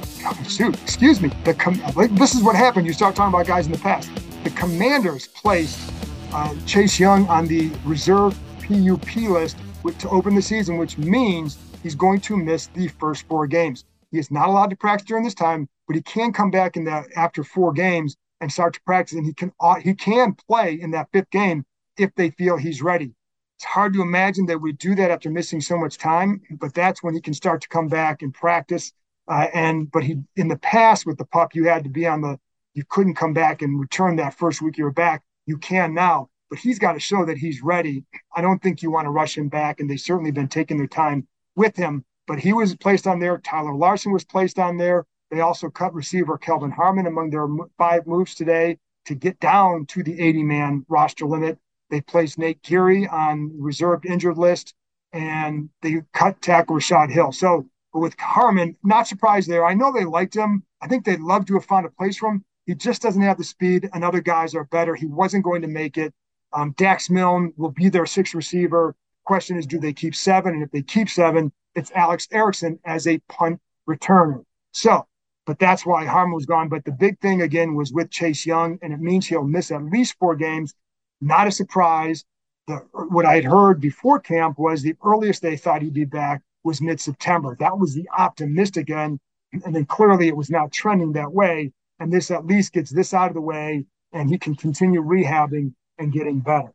Shoot, 0.49 0.81
excuse 0.83 1.21
me. 1.21 1.33
The 1.43 1.53
com- 1.53 1.83
this 2.13 2.37
is 2.37 2.45
what 2.45 2.55
happened. 2.55 2.87
You 2.87 2.93
start 2.93 3.17
talking 3.17 3.35
about 3.35 3.47
guys 3.47 3.67
in 3.67 3.73
the 3.73 3.79
past. 3.79 4.09
The 4.45 4.51
Commanders 4.51 5.27
placed 5.27 5.93
uh, 6.33 6.55
Chase 6.65 7.01
Young 7.01 7.27
on 7.27 7.49
the 7.49 7.73
reserve 7.85 8.39
PUP 8.61 9.17
list 9.17 9.59
to 9.99 10.09
open 10.11 10.37
the 10.37 10.43
season, 10.43 10.77
which 10.77 10.97
means 10.97 11.59
he's 11.83 11.97
going 11.97 12.21
to 12.21 12.37
miss 12.37 12.69
the 12.69 12.87
first 12.87 13.27
four 13.27 13.49
games. 13.49 13.85
He 14.13 14.19
is 14.19 14.31
not 14.31 14.49
allowed 14.49 14.71
to 14.71 14.77
practice 14.77 15.09
during 15.09 15.25
this 15.25 15.35
time, 15.35 15.69
but 15.89 15.97
he 15.97 16.03
can 16.03 16.33
come 16.33 16.53
back 16.53 16.77
in 16.77 16.85
that 16.85 17.07
after 17.17 17.43
four 17.43 17.73
games 17.73 18.17
and 18.41 18.53
start 18.53 18.75
to 18.75 18.81
practice, 18.83 19.19
and 19.19 19.27
he 19.27 19.35
can 19.35 19.53
uh, 19.59 19.75
he 19.75 19.95
can 19.95 20.37
play 20.49 20.79
in 20.81 20.93
that 20.93 21.09
fifth 21.13 21.31
game 21.31 21.65
if 21.97 22.15
they 22.15 22.31
feel 22.31 22.57
he's 22.57 22.81
ready. 22.81 23.13
It's 23.59 23.65
hard 23.65 23.93
to 23.95 24.03
imagine 24.03 24.47
that 24.47 24.61
we 24.61 24.71
do 24.71 24.95
that 24.95 25.11
after 25.11 25.29
missing 25.31 25.61
so 25.61 25.77
much 25.77 25.99
time, 25.99 26.41
but 26.61 26.73
that's 26.75 27.03
when 27.03 27.15
he 27.15 27.21
can 27.21 27.35
start 27.35 27.61
to 27.63 27.69
come 27.69 27.89
back 27.89 28.23
and 28.23 28.33
practice. 28.33 28.93
Uh, 29.27 29.49
and 29.53 29.91
but 29.91 30.05
he 30.05 30.19
in 30.37 30.47
the 30.47 30.59
past 30.59 31.05
with 31.05 31.19
the 31.19 31.25
pup, 31.25 31.57
you 31.57 31.65
had 31.65 31.83
to 31.83 31.91
be 31.91 32.07
on 32.07 32.21
the 32.21 32.39
you 32.75 32.85
couldn't 32.89 33.17
come 33.17 33.33
back 33.33 33.61
and 33.61 33.81
return 33.81 34.15
that 34.15 34.39
first 34.39 34.63
week 34.63 34.79
you 34.79 34.85
were 34.85 34.93
back. 34.93 35.25
You 35.47 35.59
can 35.59 35.93
now, 35.93 36.29
but 36.51 36.61
he's 36.61 36.79
got 36.79 36.93
to 36.93 37.01
show 37.01 37.25
that 37.25 37.37
he's 37.37 37.61
ready. 37.61 38.05
I 38.33 38.43
don't 38.43 38.63
think 38.63 38.81
you 38.81 38.93
want 38.93 39.07
to 39.07 39.11
rush 39.11 39.37
him 39.37 39.49
back, 39.49 39.81
and 39.81 39.91
they've 39.91 39.99
certainly 39.99 40.31
been 40.31 40.47
taking 40.47 40.77
their 40.77 40.87
time 40.87 41.27
with 41.57 41.77
him. 41.77 42.05
But 42.29 42.39
he 42.39 42.53
was 42.53 42.77
placed 42.77 43.09
on 43.09 43.19
there. 43.19 43.39
Tyler 43.39 43.75
Larsen 43.75 44.13
was 44.13 44.25
placed 44.25 44.61
on 44.61 44.77
there. 44.77 45.05
They 45.33 45.41
also 45.41 45.69
cut 45.69 45.95
receiver 45.95 46.39
Kelvin 46.39 46.71
Harmon 46.71 47.09
among 47.09 47.31
their 47.31 47.49
five 47.77 48.07
moves 48.07 48.37
today 48.37 48.79
to 49.07 49.17
get 49.17 49.41
down 49.41 49.87
to 49.87 50.05
the 50.05 50.21
80 50.21 50.45
man 50.45 50.87
roster 50.89 51.27
limit. 51.27 51.59
They 51.91 52.01
placed 52.01 52.39
Nate 52.39 52.63
Gerry 52.63 53.07
on 53.09 53.53
reserved 53.59 54.07
injured 54.07 54.39
list, 54.39 54.75
and 55.13 55.71
they 55.83 56.03
cut 56.13 56.41
tackle 56.43 56.77
Rashad 56.77 57.11
Hill. 57.11 57.33
So 57.33 57.69
with 57.95 58.15
Harmon, 58.19 58.77
not 58.83 59.09
surprised 59.09 59.49
there. 59.49 59.65
I 59.65 59.75
know 59.75 59.93
they 59.93 60.05
liked 60.05 60.35
him. 60.35 60.63
I 60.81 60.89
think 60.89 61.05
they'd 61.05 61.21
love 61.21 61.47
to 61.47 61.55
have 61.55 61.65
found 61.65 61.87
a 61.87 61.91
place 61.91 62.19
for 62.19 62.31
him. 62.31 62.45
He 62.67 62.75
just 62.75 63.01
doesn't 63.01 63.23
have 63.23 63.39
the 63.39 63.45
speed, 63.45 63.89
and 63.95 64.05
other 64.05 64.21
guys 64.21 64.55
are 64.55 64.65
better. 64.65 64.95
He 64.95 65.07
wasn't 65.07 65.45
going 65.45 65.63
to 65.63 65.69
make 65.69 65.97
it. 65.97 66.13
Um, 66.53 66.75
Dax 66.77 67.09
Milne 67.09 67.53
will 67.57 67.71
be 67.71 67.89
their 67.89 68.07
sixth 68.07 68.35
receiver. 68.35 68.95
Question 69.25 69.59
is, 69.59 69.67
do 69.67 69.79
they 69.79 69.93
keep 69.93 70.15
seven? 70.15 70.55
And 70.55 70.63
if 70.63 70.71
they 70.71 70.83
keep 70.83 71.09
seven, 71.09 71.53
it's 71.75 71.91
Alex 71.93 72.29
Erickson 72.31 72.79
as 72.85 73.07
a 73.07 73.19
punt 73.29 73.61
returner. 73.89 74.45
So, 74.73 75.07
but 75.47 75.59
that's 75.59 75.87
why 75.87 76.05
Harmon 76.05 76.35
was 76.35 76.47
gone. 76.47 76.69
But 76.69 76.85
the 76.85 76.93
big 76.93 77.19
thing 77.21 77.43
again 77.43 77.75
was 77.75 77.93
with 77.93 78.11
Chase 78.11 78.45
Young, 78.45 78.79
and 78.83 78.93
it 78.93 79.01
means 79.01 79.27
he'll 79.27 79.45
miss 79.45 79.71
at 79.71 79.85
least 79.85 80.17
four 80.19 80.37
games. 80.37 80.75
Not 81.21 81.47
a 81.47 81.53
surprise. 81.53 82.25
The, 82.67 82.77
what 82.93 83.25
I 83.25 83.35
had 83.35 83.45
heard 83.45 83.81
before 83.81 84.21
camp 84.21 84.59
was 84.59 84.83
the 84.83 84.97
earliest 85.05 85.43
they 85.43 85.57
thought 85.57 85.83
he'd 85.83 85.95
be 85.95 86.05
back 86.05 86.43
was 86.65 86.81
mid 86.81 87.01
September. 87.01 87.57
That 87.59 87.79
was 87.79 87.95
the 87.95 88.09
optimistic 88.17 88.91
end. 88.91 89.19
And 89.65 89.75
then 89.75 89.87
clearly 89.87 90.29
it 90.29 90.37
was 90.37 90.51
not 90.51 90.73
trending 90.73 91.13
that 91.13 91.33
way. 91.33 91.73
And 91.99 92.13
this 92.13 92.31
at 92.31 92.47
least 92.47 92.73
gets 92.73 92.91
this 92.91 93.15
out 93.15 93.29
of 93.29 93.35
the 93.35 93.41
way 93.41 93.87
and 94.13 94.29
he 94.29 94.39
can 94.39 94.55
continue 94.55 95.03
rehabbing 95.03 95.73
and 95.99 96.13
getting 96.13 96.41
better. 96.41 96.73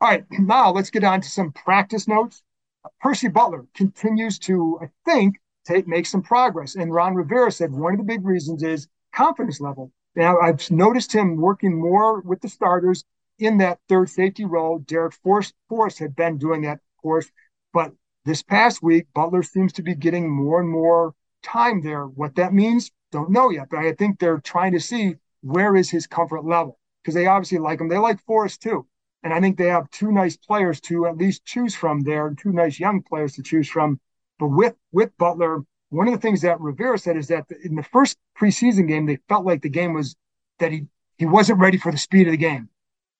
All 0.00 0.08
right, 0.08 0.24
now 0.30 0.70
let's 0.70 0.90
get 0.90 1.04
on 1.04 1.20
to 1.20 1.28
some 1.28 1.52
practice 1.52 2.08
notes. 2.08 2.42
Percy 3.00 3.28
Butler 3.28 3.66
continues 3.74 4.38
to, 4.40 4.78
I 4.82 4.86
think, 5.04 5.36
take 5.64 5.86
make 5.86 6.06
some 6.06 6.22
progress. 6.22 6.74
And 6.74 6.92
Ron 6.92 7.14
Rivera 7.14 7.52
said 7.52 7.72
one 7.72 7.92
of 7.92 7.98
the 7.98 8.04
big 8.04 8.24
reasons 8.24 8.62
is 8.62 8.88
confidence 9.14 9.60
level. 9.60 9.92
Now 10.16 10.38
I've 10.40 10.68
noticed 10.70 11.12
him 11.12 11.36
working 11.36 11.80
more 11.80 12.20
with 12.20 12.40
the 12.40 12.48
starters 12.48 13.04
in 13.42 13.58
that 13.58 13.78
third 13.88 14.08
safety 14.08 14.44
role. 14.44 14.80
Darrick 14.80 15.14
Forrest, 15.14 15.54
Forrest 15.68 15.98
had 15.98 16.16
been 16.16 16.38
doing 16.38 16.62
that, 16.62 16.74
of 16.74 17.02
course, 17.02 17.30
but 17.72 17.92
this 18.24 18.42
past 18.42 18.82
week, 18.82 19.06
Butler 19.14 19.42
seems 19.42 19.72
to 19.74 19.82
be 19.82 19.94
getting 19.94 20.30
more 20.30 20.60
and 20.60 20.68
more 20.68 21.14
time 21.42 21.82
there. 21.82 22.06
What 22.06 22.36
that 22.36 22.54
means, 22.54 22.90
don't 23.10 23.30
know 23.30 23.50
yet, 23.50 23.68
but 23.70 23.80
I 23.80 23.92
think 23.92 24.18
they're 24.18 24.40
trying 24.40 24.72
to 24.72 24.80
see 24.80 25.16
where 25.40 25.74
is 25.74 25.90
his 25.90 26.06
comfort 26.06 26.44
level 26.44 26.78
because 27.02 27.14
they 27.14 27.26
obviously 27.26 27.58
like 27.58 27.80
him. 27.80 27.88
They 27.88 27.98
like 27.98 28.20
Forrest 28.24 28.62
too. 28.62 28.86
And 29.24 29.32
I 29.32 29.40
think 29.40 29.56
they 29.56 29.68
have 29.68 29.90
two 29.90 30.10
nice 30.10 30.36
players 30.36 30.80
to 30.82 31.06
at 31.06 31.16
least 31.16 31.44
choose 31.44 31.74
from 31.74 32.00
there, 32.00 32.34
two 32.36 32.52
nice 32.52 32.78
young 32.80 33.02
players 33.02 33.34
to 33.34 33.42
choose 33.42 33.68
from. 33.68 34.00
But 34.38 34.48
with 34.48 34.74
with 34.92 35.16
Butler, 35.18 35.62
one 35.90 36.08
of 36.08 36.14
the 36.14 36.20
things 36.20 36.42
that 36.42 36.60
Rivera 36.60 36.98
said 36.98 37.16
is 37.16 37.28
that 37.28 37.46
in 37.62 37.74
the 37.76 37.82
first 37.82 38.16
preseason 38.38 38.88
game, 38.88 39.06
they 39.06 39.18
felt 39.28 39.44
like 39.44 39.62
the 39.62 39.68
game 39.68 39.94
was 39.94 40.16
that 40.58 40.72
he 40.72 40.86
he 41.18 41.26
wasn't 41.26 41.60
ready 41.60 41.78
for 41.78 41.92
the 41.92 41.98
speed 41.98 42.26
of 42.26 42.32
the 42.32 42.36
game. 42.36 42.68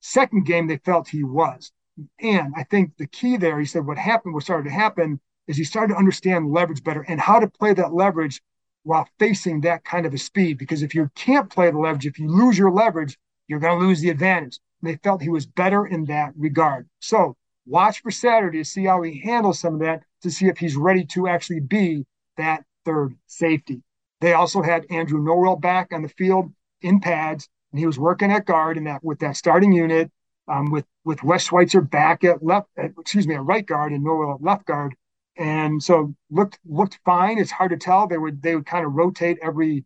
Second 0.02 0.46
game, 0.46 0.66
they 0.66 0.78
felt 0.78 1.08
he 1.08 1.22
was. 1.22 1.72
And 2.20 2.52
I 2.56 2.64
think 2.64 2.96
the 2.96 3.06
key 3.06 3.37
there, 3.37 3.58
he 3.60 3.66
said, 3.66 3.87
what 3.87 3.96
happened, 3.96 4.34
what 4.34 4.43
started 4.43 4.69
to 4.69 4.75
happen 4.75 5.20
is 5.46 5.56
he 5.56 5.64
started 5.64 5.94
to 5.94 5.99
understand 5.99 6.50
leverage 6.50 6.82
better 6.82 7.02
and 7.08 7.20
how 7.20 7.38
to 7.38 7.49
play 7.49 7.72
that 7.75 7.94
leverage 7.94 8.42
while 8.82 9.09
facing 9.21 9.61
that 9.61 9.85
kind 9.85 10.04
of 10.04 10.12
a 10.12 10.18
speed. 10.18 10.59
Because 10.59 10.82
if 10.82 10.92
you 10.92 11.09
can't 11.14 11.50
play 11.50 11.71
the 11.71 11.78
leverage, 11.78 12.06
if 12.06 12.18
you 12.18 12.28
lose 12.28 12.59
your 12.59 12.73
leverage, 12.73 13.16
you're 13.47 13.61
going 13.61 13.78
to 13.78 13.87
lose 13.87 14.00
the 14.00 14.11
advantage. 14.11 14.59
And 14.80 14.90
they 14.90 14.97
felt 14.97 15.23
he 15.23 15.28
was 15.28 15.47
better 15.47 15.87
in 15.87 16.04
that 16.06 16.32
regard. 16.37 16.88
So 17.00 17.37
watch 17.64 18.02
for 18.02 18.11
Saturday 18.11 18.59
to 18.59 18.64
see 18.64 18.85
how 18.85 19.02
he 19.02 19.21
handles 19.21 19.61
some 19.61 19.75
of 19.75 19.80
that, 19.80 20.02
to 20.23 20.30
see 20.30 20.47
if 20.47 20.59
he's 20.59 20.76
ready 20.76 21.04
to 21.06 21.28
actually 21.28 21.61
be 21.61 22.04
that 22.37 22.64
third 22.85 23.14
safety. 23.26 23.82
They 24.21 24.32
also 24.32 24.62
had 24.62 24.87
Andrew 24.90 25.21
Norwell 25.21 25.61
back 25.61 25.92
on 25.92 26.02
the 26.02 26.09
field 26.09 26.52
in 26.80 26.99
pads 26.99 27.49
and 27.73 27.79
he 27.79 27.87
was 27.87 27.99
working 27.99 28.31
at 28.31 28.47
guard 28.47 28.76
in 28.76 28.85
that 28.85 29.02
with 29.02 29.19
that 29.21 29.37
starting 29.37 29.73
unit 29.73 30.11
um, 30.49 30.71
with 30.71 30.85
with 31.05 31.23
Wes 31.23 31.45
Schweitzer 31.45 31.81
back 31.81 32.25
at 32.25 32.45
left, 32.45 32.69
at, 32.76 32.93
excuse 32.99 33.26
me, 33.26 33.35
at 33.35 33.45
right 33.45 33.64
guard 33.67 33.93
and 33.93 34.05
Norwell 34.05 34.35
at 34.35 34.43
left 34.43 34.67
guard, 34.67 34.95
and 35.37 35.83
so 35.83 36.14
looked 36.31 36.59
looked 36.64 36.99
fine. 37.05 37.38
It's 37.38 37.50
hard 37.50 37.71
to 37.71 37.76
tell. 37.76 38.07
They 38.07 38.19
would 38.19 38.43
they 38.43 38.55
would 38.55 38.67
kind 38.67 38.87
of 38.87 38.93
rotate 38.93 39.38
every. 39.43 39.85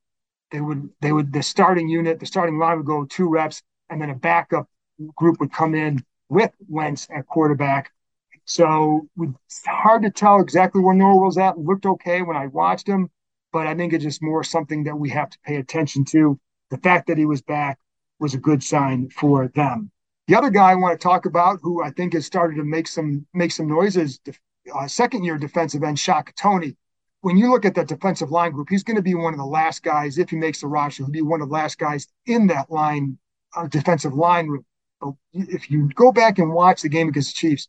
They 0.51 0.61
would 0.61 0.89
they 1.01 1.13
would 1.13 1.33
the 1.33 1.43
starting 1.43 1.89
unit, 1.89 2.21
the 2.21 2.27
starting 2.27 2.59
line 2.59 2.77
would 2.77 2.87
go 2.87 3.05
two 3.05 3.29
reps, 3.29 3.63
and 3.91 4.01
then 4.01 4.11
a 4.11 4.15
backup 4.15 4.69
group 5.17 5.41
would 5.41 5.53
come 5.53 5.75
in 5.75 6.05
with 6.29 6.53
Wentz 6.69 7.09
at 7.15 7.27
quarterback. 7.27 7.91
So 8.45 9.09
it's 9.19 9.67
hard 9.67 10.03
to 10.03 10.11
tell 10.11 10.41
exactly 10.41 10.81
where 10.81 10.95
Norwell's 10.95 11.37
at. 11.37 11.59
Looked 11.59 11.85
okay 11.85 12.23
when 12.23 12.37
I 12.37 12.47
watched 12.47 12.87
him, 12.87 13.11
but 13.53 13.67
I 13.67 13.75
think 13.75 13.93
it's 13.93 14.05
just 14.05 14.23
more 14.23 14.45
something 14.45 14.85
that 14.85 14.97
we 14.97 15.11
have 15.11 15.31
to 15.31 15.39
pay 15.45 15.57
attention 15.57 16.05
to 16.07 16.39
the 16.71 16.79
fact 16.79 17.07
that 17.07 17.19
he 17.19 17.27
was 17.27 17.43
back 17.43 17.79
was 18.19 18.35
a 18.35 18.39
good 18.39 18.63
sign 18.63 19.09
for 19.11 19.49
them. 19.49 19.91
The 20.29 20.35
other 20.35 20.51
guy 20.51 20.73
I 20.73 20.75
want 20.75 20.99
to 20.99 21.03
talk 21.03 21.27
about, 21.27 21.61
who 21.63 21.83
I 21.83 21.91
think 21.91 22.15
has 22.15 22.27
started 22.27 22.57
to 22.57 22.65
make 22.65 22.89
some 22.89 23.27
make 23.33 23.53
some 23.53 23.69
noises, 23.69 24.19
uh, 24.75 24.89
second 24.89 25.25
year 25.25 25.39
defensive 25.39 25.85
end 25.85 25.99
Shaka 25.99 26.33
Toney. 26.33 26.77
When 27.21 27.37
you 27.37 27.51
look 27.51 27.65
at 27.65 27.75
that 27.75 27.89
defensive 27.89 28.31
line 28.31 28.53
group, 28.53 28.69
he's 28.69 28.83
going 28.83 28.97
to 28.97 29.03
be 29.03 29.15
one 29.15 29.33
of 29.33 29.39
the 29.39 29.47
last 29.47 29.83
guys 29.83 30.19
if 30.19 30.31
he 30.31 30.37
makes 30.37 30.61
the 30.61 30.67
roster. 30.67 31.05
He'll 31.05 31.13
be 31.13 31.23
one 31.23 31.43
of 31.43 31.49
the 31.49 31.55
last 31.55 31.79
guys 31.79 32.09
in 32.27 32.47
that 32.49 32.71
line, 32.71 33.19
uh, 33.57 33.67
defensive 33.69 34.15
line. 34.15 34.63
But 35.01 35.15
if 35.33 35.71
you 35.71 35.89
go 35.95 36.13
back 36.13 36.39
and 36.39 36.53
watch 36.53 36.83
the 36.83 36.89
game 36.89 37.09
against 37.09 37.35
the 37.35 37.39
Chiefs, 37.39 37.69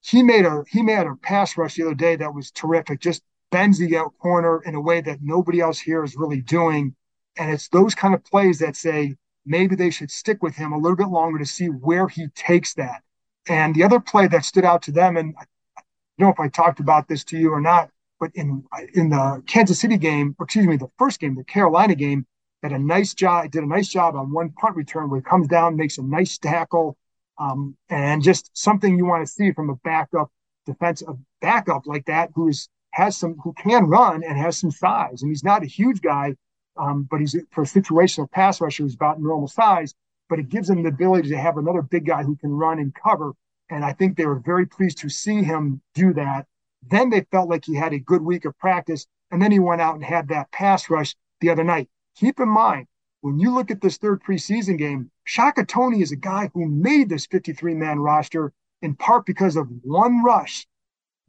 he 0.00 0.22
made 0.22 0.44
a 0.44 0.64
he 0.68 0.82
made 0.82 1.06
a 1.06 1.16
pass 1.22 1.56
rush 1.56 1.74
the 1.74 1.82
other 1.82 1.94
day 1.94 2.14
that 2.16 2.34
was 2.34 2.50
terrific. 2.52 3.00
Just 3.00 3.22
bends 3.50 3.78
the 3.78 3.96
out 3.96 4.12
corner 4.18 4.62
in 4.64 4.74
a 4.74 4.80
way 4.80 5.00
that 5.00 5.18
nobody 5.22 5.60
else 5.60 5.80
here 5.80 6.04
is 6.04 6.16
really 6.16 6.40
doing 6.40 6.94
and 7.36 7.50
it's 7.50 7.68
those 7.68 7.94
kind 7.94 8.14
of 8.14 8.24
plays 8.24 8.58
that 8.60 8.76
say 8.76 9.16
maybe 9.46 9.76
they 9.76 9.90
should 9.90 10.10
stick 10.10 10.42
with 10.42 10.54
him 10.54 10.72
a 10.72 10.78
little 10.78 10.96
bit 10.96 11.08
longer 11.08 11.38
to 11.38 11.46
see 11.46 11.66
where 11.66 12.08
he 12.08 12.28
takes 12.34 12.74
that. 12.74 13.02
And 13.48 13.74
the 13.74 13.84
other 13.84 14.00
play 14.00 14.26
that 14.28 14.44
stood 14.44 14.64
out 14.64 14.82
to 14.82 14.92
them, 14.92 15.16
and 15.16 15.34
I 15.38 15.44
don't 16.18 16.28
know 16.28 16.32
if 16.32 16.40
I 16.40 16.48
talked 16.48 16.80
about 16.80 17.08
this 17.08 17.24
to 17.24 17.38
you 17.38 17.52
or 17.52 17.60
not, 17.60 17.90
but 18.20 18.30
in 18.34 18.64
in 18.94 19.10
the 19.10 19.42
Kansas 19.46 19.80
City 19.80 19.98
game, 19.98 20.34
excuse 20.40 20.66
me, 20.66 20.76
the 20.76 20.88
first 20.98 21.20
game, 21.20 21.34
the 21.34 21.44
Carolina 21.44 21.94
game, 21.94 22.26
had 22.62 22.72
a 22.72 22.78
nice 22.78 23.12
job, 23.12 23.50
did 23.50 23.62
a 23.62 23.66
nice 23.66 23.88
job 23.88 24.16
on 24.16 24.32
one 24.32 24.50
punt 24.50 24.76
return 24.76 25.10
where 25.10 25.20
he 25.20 25.24
comes 25.24 25.46
down, 25.46 25.76
makes 25.76 25.98
a 25.98 26.02
nice 26.02 26.38
tackle, 26.38 26.96
um, 27.38 27.76
and 27.90 28.22
just 28.22 28.50
something 28.56 28.96
you 28.96 29.04
want 29.04 29.26
to 29.26 29.30
see 29.30 29.52
from 29.52 29.68
a 29.68 29.76
backup 29.76 30.30
defense, 30.64 31.00
defensive 31.00 31.22
backup 31.42 31.86
like 31.86 32.06
that 32.06 32.30
who's 32.34 32.68
has 32.92 33.16
some 33.16 33.36
who 33.42 33.52
can 33.52 33.84
run 33.86 34.22
and 34.22 34.38
has 34.38 34.56
some 34.56 34.70
size. 34.70 35.20
And 35.20 35.30
he's 35.30 35.44
not 35.44 35.62
a 35.62 35.66
huge 35.66 36.00
guy, 36.00 36.36
um, 36.76 37.06
but 37.10 37.20
he's 37.20 37.36
for 37.50 37.62
a 37.62 37.66
situational 37.66 38.30
pass 38.30 38.60
rusher 38.60 38.82
who's 38.82 38.94
about 38.94 39.20
normal 39.20 39.48
size. 39.48 39.94
But 40.28 40.38
it 40.38 40.48
gives 40.48 40.70
him 40.70 40.82
the 40.82 40.88
ability 40.88 41.28
to 41.30 41.38
have 41.38 41.58
another 41.58 41.82
big 41.82 42.06
guy 42.06 42.22
who 42.22 42.36
can 42.36 42.50
run 42.50 42.78
and 42.78 42.94
cover. 42.94 43.34
And 43.70 43.84
I 43.84 43.92
think 43.92 44.16
they 44.16 44.26
were 44.26 44.38
very 44.38 44.66
pleased 44.66 44.98
to 44.98 45.08
see 45.08 45.42
him 45.42 45.82
do 45.94 46.12
that. 46.14 46.46
Then 46.82 47.10
they 47.10 47.26
felt 47.30 47.48
like 47.48 47.64
he 47.64 47.74
had 47.74 47.92
a 47.92 47.98
good 47.98 48.22
week 48.22 48.44
of 48.44 48.58
practice, 48.58 49.06
and 49.30 49.40
then 49.40 49.52
he 49.52 49.58
went 49.58 49.80
out 49.80 49.94
and 49.94 50.04
had 50.04 50.28
that 50.28 50.50
pass 50.52 50.88
rush 50.90 51.14
the 51.40 51.50
other 51.50 51.64
night. 51.64 51.88
Keep 52.16 52.40
in 52.40 52.48
mind, 52.48 52.86
when 53.20 53.38
you 53.38 53.54
look 53.54 53.70
at 53.70 53.80
this 53.80 53.98
third 53.98 54.22
preseason 54.22 54.78
game, 54.78 55.10
Shaka 55.24 55.64
Toney 55.64 56.02
is 56.02 56.12
a 56.12 56.16
guy 56.16 56.50
who 56.54 56.66
made 56.66 57.08
this 57.08 57.26
53 57.26 57.74
man 57.74 58.00
roster 58.00 58.52
in 58.82 58.94
part 58.94 59.26
because 59.26 59.56
of 59.56 59.68
one 59.82 60.22
rush 60.22 60.66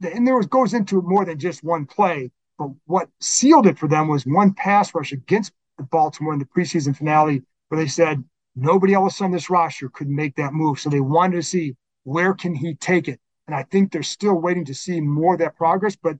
and 0.02 0.26
there 0.26 0.36
was 0.36 0.46
goes 0.46 0.74
into 0.74 1.00
more 1.02 1.24
than 1.24 1.38
just 1.38 1.64
one 1.64 1.86
play. 1.86 2.30
But 2.58 2.70
what 2.86 3.08
sealed 3.20 3.66
it 3.66 3.78
for 3.78 3.88
them 3.88 4.08
was 4.08 4.24
one 4.24 4.54
pass 4.54 4.94
rush 4.94 5.12
against 5.12 5.52
Baltimore 5.90 6.32
in 6.32 6.38
the 6.38 6.46
preseason 6.46 6.96
finale, 6.96 7.42
where 7.68 7.80
they 7.80 7.88
said 7.88 8.24
nobody 8.54 8.94
else 8.94 9.20
on 9.20 9.30
this 9.30 9.50
roster 9.50 9.88
could 9.88 10.08
make 10.08 10.36
that 10.36 10.54
move. 10.54 10.80
So 10.80 10.88
they 10.88 11.00
wanted 11.00 11.36
to 11.36 11.42
see 11.42 11.76
where 12.04 12.34
can 12.34 12.54
he 12.54 12.74
take 12.74 13.08
it. 13.08 13.20
And 13.46 13.54
I 13.54 13.62
think 13.64 13.92
they're 13.92 14.02
still 14.02 14.34
waiting 14.34 14.64
to 14.64 14.74
see 14.74 15.00
more 15.00 15.34
of 15.34 15.40
that 15.40 15.56
progress. 15.56 15.96
But 15.96 16.16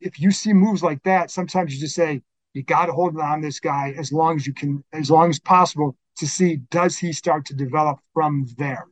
if 0.00 0.20
you 0.20 0.30
see 0.30 0.52
moves 0.52 0.82
like 0.82 1.02
that, 1.02 1.30
sometimes 1.30 1.74
you 1.74 1.80
just 1.80 1.94
say 1.94 2.22
you 2.54 2.62
got 2.62 2.86
to 2.86 2.92
hold 2.92 3.18
on 3.18 3.40
this 3.40 3.60
guy 3.60 3.94
as 3.96 4.12
long 4.12 4.36
as 4.36 4.46
you 4.46 4.54
can, 4.54 4.82
as 4.92 5.10
long 5.10 5.30
as 5.30 5.38
possible, 5.38 5.96
to 6.16 6.26
see 6.26 6.56
does 6.70 6.98
he 6.98 7.12
start 7.12 7.46
to 7.46 7.54
develop 7.54 7.98
from 8.14 8.46
there. 8.58 8.86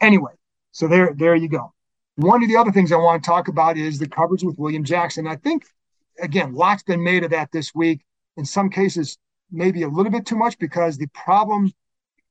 Anyway, 0.00 0.32
so 0.72 0.88
there, 0.88 1.14
there 1.16 1.34
you 1.34 1.48
go. 1.48 1.72
One 2.16 2.42
of 2.42 2.48
the 2.48 2.56
other 2.56 2.72
things 2.72 2.92
I 2.92 2.96
want 2.96 3.22
to 3.22 3.28
talk 3.28 3.48
about 3.48 3.76
is 3.76 3.98
the 3.98 4.08
coverage 4.08 4.44
with 4.44 4.58
William 4.58 4.84
Jackson. 4.84 5.26
I 5.26 5.36
think, 5.36 5.64
again, 6.20 6.54
lots 6.54 6.82
been 6.82 7.02
made 7.02 7.24
of 7.24 7.30
that 7.30 7.52
this 7.52 7.74
week. 7.74 8.02
In 8.36 8.44
some 8.44 8.70
cases, 8.70 9.18
maybe 9.50 9.82
a 9.82 9.88
little 9.88 10.12
bit 10.12 10.26
too 10.26 10.36
much 10.36 10.58
because 10.58 10.96
the 10.96 11.08
problem, 11.08 11.72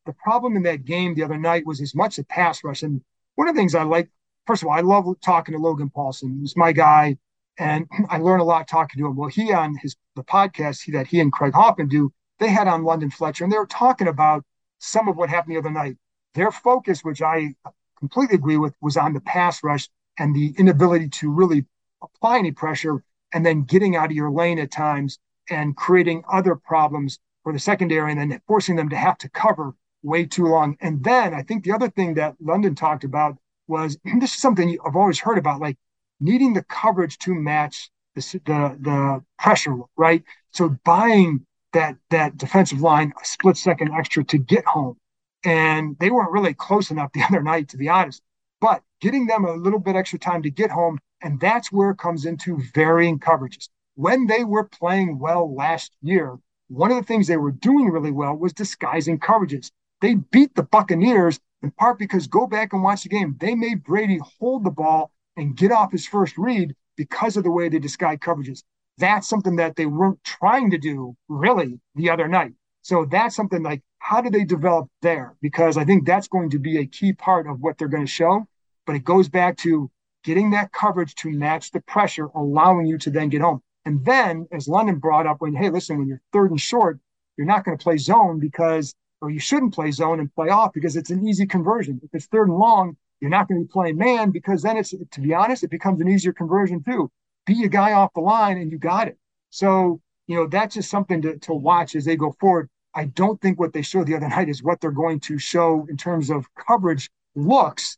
the 0.05 0.13
problem 0.13 0.55
in 0.55 0.63
that 0.63 0.85
game 0.85 1.13
the 1.13 1.23
other 1.23 1.37
night 1.37 1.65
was 1.65 1.81
as 1.81 1.93
much 1.93 2.15
the 2.15 2.23
pass 2.23 2.63
rush. 2.63 2.83
And 2.83 3.01
one 3.35 3.47
of 3.47 3.55
the 3.55 3.59
things 3.59 3.75
I 3.75 3.83
like, 3.83 4.09
first 4.47 4.63
of 4.63 4.67
all, 4.67 4.73
I 4.73 4.81
love 4.81 5.05
talking 5.21 5.53
to 5.53 5.59
Logan 5.59 5.91
Paulsen. 5.95 6.39
He's 6.39 6.57
my 6.57 6.71
guy, 6.71 7.17
and 7.57 7.87
I 8.09 8.17
learn 8.17 8.39
a 8.39 8.45
lot 8.45 8.67
talking 8.67 8.99
to 8.99 9.07
him. 9.07 9.15
Well, 9.15 9.29
he 9.29 9.53
on 9.53 9.75
his 9.81 9.95
the 10.15 10.23
podcast 10.23 10.81
he, 10.83 10.91
that 10.91 11.07
he 11.07 11.19
and 11.19 11.31
Craig 11.31 11.53
Hoffman 11.53 11.87
do, 11.87 12.11
they 12.39 12.49
had 12.49 12.67
on 12.67 12.83
London 12.83 13.09
Fletcher, 13.09 13.43
and 13.43 13.53
they 13.53 13.57
were 13.57 13.65
talking 13.65 14.07
about 14.07 14.43
some 14.79 15.07
of 15.07 15.15
what 15.15 15.29
happened 15.29 15.55
the 15.55 15.59
other 15.59 15.69
night. 15.69 15.95
Their 16.33 16.51
focus, 16.51 17.03
which 17.03 17.21
I 17.21 17.53
completely 17.99 18.35
agree 18.35 18.57
with 18.57 18.73
was 18.81 18.97
on 18.97 19.13
the 19.13 19.21
pass 19.21 19.63
rush 19.63 19.87
and 20.17 20.35
the 20.35 20.53
inability 20.57 21.09
to 21.09 21.31
really 21.31 21.65
apply 22.01 22.39
any 22.39 22.51
pressure 22.51 23.03
and 23.33 23.45
then 23.45 23.63
getting 23.63 23.95
out 23.95 24.05
of 24.05 24.11
your 24.11 24.31
lane 24.31 24.59
at 24.59 24.71
times 24.71 25.19
and 25.49 25.75
creating 25.75 26.23
other 26.31 26.55
problems 26.55 27.19
for 27.43 27.53
the 27.53 27.59
secondary 27.59 28.11
and 28.11 28.19
then 28.19 28.41
forcing 28.47 28.75
them 28.75 28.89
to 28.89 28.95
have 28.95 29.17
to 29.19 29.29
cover 29.29 29.73
way 30.03 30.25
too 30.25 30.45
long. 30.45 30.77
And 30.81 31.03
then 31.03 31.33
I 31.33 31.43
think 31.43 31.63
the 31.63 31.71
other 31.71 31.89
thing 31.89 32.15
that 32.15 32.35
London 32.39 32.75
talked 32.75 33.03
about 33.03 33.37
was 33.67 33.97
this 34.19 34.33
is 34.33 34.41
something 34.41 34.77
I've 34.85 34.95
always 34.95 35.19
heard 35.19 35.37
about, 35.37 35.61
like 35.61 35.77
needing 36.19 36.53
the 36.53 36.63
coverage 36.63 37.17
to 37.19 37.33
match 37.33 37.89
the 38.15 38.21
the, 38.45 38.77
the 38.79 39.23
pressure, 39.39 39.77
right? 39.97 40.23
So 40.51 40.77
buying 40.83 41.45
that 41.73 41.95
that 42.09 42.37
defensive 42.37 42.81
line 42.81 43.13
a 43.21 43.25
split 43.25 43.57
second 43.57 43.91
extra 43.93 44.23
to 44.25 44.37
get 44.37 44.65
home 44.65 44.97
and 45.43 45.97
they 45.99 46.11
weren't 46.11 46.31
really 46.31 46.53
close 46.53 46.91
enough 46.91 47.11
the 47.13 47.23
other 47.29 47.41
night, 47.41 47.69
to 47.69 47.77
be 47.77 47.89
honest. 47.89 48.21
But 48.59 48.83
getting 48.99 49.25
them 49.25 49.45
a 49.45 49.53
little 49.53 49.79
bit 49.79 49.95
extra 49.95 50.19
time 50.19 50.43
to 50.43 50.51
get 50.51 50.69
home, 50.69 50.99
and 51.21 51.39
that's 51.39 51.71
where 51.71 51.91
it 51.91 51.97
comes 51.97 52.25
into 52.25 52.61
varying 52.73 53.19
coverages. 53.19 53.69
When 53.95 54.27
they 54.27 54.43
were 54.43 54.65
playing 54.67 55.19
well 55.19 55.53
last 55.53 55.91
year, 56.01 56.37
one 56.69 56.91
of 56.91 56.97
the 56.97 57.03
things 57.03 57.27
they 57.27 57.37
were 57.37 57.51
doing 57.51 57.89
really 57.89 58.11
well 58.11 58.35
was 58.35 58.53
disguising 58.53 59.19
coverages. 59.19 59.71
They 59.99 60.15
beat 60.15 60.55
the 60.55 60.63
Buccaneers 60.63 61.39
in 61.61 61.71
part 61.71 61.99
because 61.99 62.27
go 62.27 62.47
back 62.47 62.73
and 62.73 62.83
watch 62.83 63.03
the 63.03 63.09
game. 63.09 63.35
They 63.39 63.55
made 63.55 63.83
Brady 63.83 64.19
hold 64.39 64.63
the 64.63 64.71
ball 64.71 65.11
and 65.37 65.55
get 65.55 65.71
off 65.71 65.91
his 65.91 66.07
first 66.07 66.37
read 66.37 66.75
because 66.97 67.37
of 67.37 67.43
the 67.43 67.51
way 67.51 67.69
they 67.69 67.79
disguise 67.79 68.17
coverages. 68.19 68.63
That's 68.97 69.27
something 69.27 69.55
that 69.57 69.75
they 69.75 69.85
weren't 69.85 70.23
trying 70.23 70.71
to 70.71 70.77
do 70.77 71.15
really 71.27 71.79
the 71.95 72.09
other 72.09 72.27
night. 72.27 72.53
So 72.81 73.05
that's 73.05 73.35
something 73.35 73.63
like 73.63 73.81
how 73.99 74.21
do 74.21 74.29
they 74.29 74.43
develop 74.43 74.89
there? 75.01 75.35
Because 75.41 75.77
I 75.77 75.85
think 75.85 76.05
that's 76.05 76.27
going 76.27 76.49
to 76.49 76.59
be 76.59 76.79
a 76.79 76.85
key 76.85 77.13
part 77.13 77.47
of 77.47 77.61
what 77.61 77.77
they're 77.77 77.87
going 77.87 78.05
to 78.05 78.11
show. 78.11 78.45
But 78.85 78.95
it 78.95 79.03
goes 79.03 79.29
back 79.29 79.57
to 79.57 79.89
getting 80.23 80.51
that 80.51 80.71
coverage 80.71 81.15
to 81.15 81.31
match 81.31 81.71
the 81.71 81.81
pressure, 81.81 82.27
allowing 82.35 82.85
you 82.85 82.97
to 82.99 83.09
then 83.09 83.29
get 83.29 83.41
home. 83.41 83.61
And 83.85 84.05
then, 84.05 84.47
as 84.51 84.67
London 84.67 84.97
brought 84.97 85.25
up, 85.25 85.41
when 85.41 85.55
hey, 85.55 85.69
listen, 85.69 85.97
when 85.97 86.07
you're 86.07 86.21
third 86.31 86.51
and 86.51 86.61
short, 86.61 86.99
you're 87.37 87.47
not 87.47 87.65
going 87.65 87.77
to 87.77 87.83
play 87.83 87.97
zone 87.97 88.39
because, 88.39 88.93
or 89.21 89.31
you 89.31 89.39
shouldn't 89.39 89.73
play 89.73 89.91
zone 89.91 90.19
and 90.19 90.33
play 90.35 90.49
off 90.49 90.73
because 90.73 90.95
it's 90.95 91.09
an 91.09 91.27
easy 91.27 91.45
conversion. 91.45 91.99
If 92.03 92.13
it's 92.13 92.27
third 92.27 92.49
and 92.49 92.57
long, 92.57 92.97
you're 93.19 93.31
not 93.31 93.47
going 93.47 93.61
to 93.61 93.65
be 93.65 93.71
playing 93.71 93.97
man 93.97 94.31
because 94.31 94.61
then 94.61 94.77
it's, 94.77 94.91
to 94.91 95.21
be 95.21 95.33
honest, 95.33 95.63
it 95.63 95.71
becomes 95.71 96.01
an 96.01 96.07
easier 96.07 96.33
conversion 96.33 96.83
too. 96.83 97.09
Be 97.45 97.63
a 97.63 97.69
guy 97.69 97.93
off 97.93 98.13
the 98.13 98.21
line 98.21 98.57
and 98.57 98.71
you 98.71 98.77
got 98.77 99.07
it. 99.07 99.17
So, 99.49 100.01
you 100.27 100.35
know, 100.35 100.47
that's 100.47 100.75
just 100.75 100.89
something 100.89 101.21
to, 101.21 101.37
to 101.39 101.53
watch 101.53 101.95
as 101.95 102.05
they 102.05 102.15
go 102.15 102.35
forward. 102.39 102.69
I 102.93 103.05
don't 103.05 103.39
think 103.39 103.59
what 103.59 103.73
they 103.73 103.81
showed 103.81 104.07
the 104.07 104.15
other 104.15 104.29
night 104.35 104.49
is 104.49 104.63
what 104.63 104.81
they're 104.81 104.91
going 104.91 105.19
to 105.21 105.37
show 105.37 105.85
in 105.89 105.97
terms 105.97 106.29
of 106.29 106.45
coverage 106.55 107.09
looks, 107.35 107.97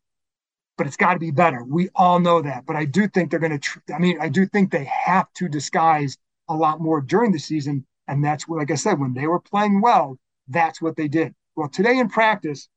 but 0.77 0.87
it's 0.87 0.97
got 0.97 1.13
to 1.13 1.19
be 1.19 1.31
better. 1.31 1.63
We 1.63 1.89
all 1.95 2.19
know 2.19 2.41
that. 2.41 2.65
But 2.65 2.75
I 2.75 2.85
do 2.85 3.07
think 3.07 3.29
they're 3.29 3.39
going 3.39 3.51
to, 3.51 3.59
tr- 3.59 3.79
I 3.93 3.99
mean, 3.99 4.17
I 4.19 4.29
do 4.29 4.45
think 4.45 4.71
they 4.71 4.85
have 4.85 5.31
to 5.33 5.47
disguise 5.47 6.17
a 6.49 6.55
lot 6.55 6.81
more 6.81 7.01
during 7.01 7.31
the 7.31 7.39
season. 7.39 7.85
And 8.07 8.23
that's 8.23 8.47
what, 8.47 8.59
like 8.59 8.71
I 8.71 8.75
said, 8.75 8.99
when 8.99 9.13
they 9.13 9.27
were 9.27 9.39
playing 9.39 9.81
well, 9.81 10.17
that's 10.47 10.81
what 10.81 10.95
they 10.95 11.07
did. 11.07 11.33
Well, 11.55 11.69
today 11.69 11.99
in 11.99 12.09
practice, 12.09 12.67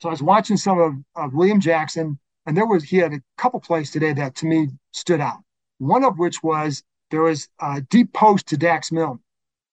so 0.00 0.08
I 0.08 0.12
was 0.12 0.22
watching 0.22 0.56
some 0.56 0.78
of, 0.78 0.94
of 1.16 1.34
William 1.34 1.60
Jackson, 1.60 2.18
and 2.46 2.56
there 2.56 2.66
was, 2.66 2.84
he 2.84 2.98
had 2.98 3.12
a 3.12 3.22
couple 3.36 3.60
plays 3.60 3.90
today 3.90 4.12
that 4.12 4.34
to 4.36 4.46
me 4.46 4.68
stood 4.92 5.20
out. 5.20 5.38
One 5.78 6.04
of 6.04 6.18
which 6.18 6.42
was 6.42 6.82
there 7.10 7.22
was 7.22 7.48
a 7.60 7.80
deep 7.82 8.12
post 8.12 8.46
to 8.48 8.56
Dax 8.56 8.92
Milne 8.92 9.20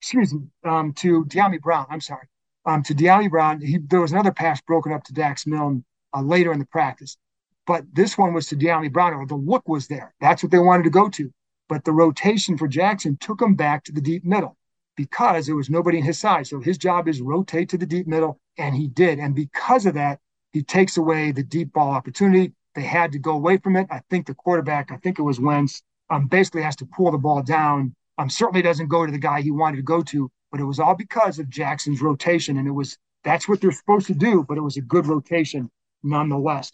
excuse 0.04 0.34
me, 0.34 0.42
um, 0.66 0.92
to 0.92 1.24
Dyami 1.26 1.62
Brown. 1.62 1.86
I'm 1.90 2.02
sorry, 2.02 2.28
um, 2.66 2.84
to 2.84 2.94
Dyami 2.94 3.30
Brown. 3.30 3.62
He, 3.62 3.78
there 3.78 4.02
was 4.02 4.12
another 4.12 4.34
pass 4.34 4.60
broken 4.60 4.92
up 4.92 5.06
to 5.06 5.14
Dax 5.14 5.48
Milne 5.48 5.86
uh, 6.14 6.22
later 6.22 6.52
in 6.52 6.60
the 6.60 6.66
practice, 6.66 7.18
but 7.66 7.86
this 7.94 8.18
one 8.18 8.34
was 8.34 8.48
to 8.48 8.56
Dyami 8.56 8.92
Brown. 8.92 9.14
or 9.14 9.26
The 9.26 9.36
look 9.36 9.68
was 9.68 9.88
there. 9.88 10.14
That's 10.20 10.44
what 10.44 10.52
they 10.52 10.60
wanted 10.60 10.84
to 10.84 10.90
go 10.90 11.10
to. 11.10 11.32
But 11.70 11.86
the 11.86 11.92
rotation 11.92 12.58
for 12.58 12.68
Jackson 12.68 13.18
took 13.18 13.42
him 13.42 13.56
back 13.56 13.84
to 13.86 13.92
the 13.92 14.02
deep 14.02 14.26
middle 14.26 14.58
because 14.96 15.46
there 15.46 15.56
was 15.56 15.70
nobody 15.70 15.98
in 15.98 16.04
his 16.04 16.20
side. 16.20 16.48
So 16.48 16.60
his 16.60 16.78
job 16.78 17.08
is 17.08 17.22
rotate 17.22 17.70
to 17.70 17.78
the 17.78 17.86
deep 17.86 18.06
middle, 18.08 18.40
and 18.58 18.76
he 18.76 18.88
did. 18.88 19.20
And 19.20 19.34
because 19.34 19.86
of 19.86 19.94
that, 19.96 20.20
he 20.52 20.62
takes 20.62 20.98
away 20.98 21.32
the 21.32 21.44
deep 21.44 21.74
ball 21.74 21.92
opportunity. 21.92 22.54
They 22.76 22.82
had 22.84 23.12
to 23.14 23.20
go 23.20 23.32
away 23.32 23.58
from 23.58 23.76
it. 23.76 23.88
I 23.90 24.02
think 24.10 24.28
the 24.28 24.36
quarterback, 24.36 24.92
I 24.92 24.98
think 24.98 25.20
it 25.20 25.24
was 25.24 25.40
Wentz, 25.40 25.82
um, 26.10 26.28
basically 26.28 26.62
has 26.64 26.76
to 26.78 26.86
pull 26.86 27.12
the 27.12 27.18
ball 27.18 27.42
down 27.42 27.96
um, 28.18 28.30
certainly 28.30 28.62
doesn't 28.62 28.88
go 28.88 29.06
to 29.06 29.12
the 29.12 29.18
guy 29.18 29.42
he 29.42 29.52
wanted 29.52 29.78
to 29.78 29.84
go 29.84 30.02
to, 30.04 30.30
but 30.52 30.60
it 30.60 30.66
was 30.66 30.80
all 30.80 30.96
because 30.96 31.40
of 31.40 31.50
Jackson's 31.50 32.02
rotation. 32.02 32.58
And 32.58 32.68
it 32.68 32.72
was 32.72 32.98
that's 33.24 33.48
what 33.48 33.62
they're 33.62 33.72
supposed 33.72 34.08
to 34.08 34.14
do, 34.14 34.46
but 34.48 34.58
it 34.58 34.62
was 34.62 34.78
a 34.78 34.82
good 34.82 35.08
rotation 35.08 35.70
nonetheless. 36.04 36.72